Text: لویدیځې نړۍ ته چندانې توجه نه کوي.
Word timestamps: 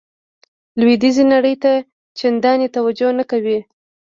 لویدیځې 0.79 1.23
نړۍ 1.33 1.55
ته 1.63 1.71
چندانې 2.19 2.67
توجه 2.75 3.09
نه 3.19 3.23
کوي. 3.31 3.59